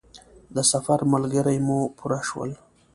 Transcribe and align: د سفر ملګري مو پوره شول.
د 0.55 0.57
سفر 0.71 0.99
ملګري 1.13 1.57
مو 1.65 1.79
پوره 1.97 2.19
شول. 2.27 2.51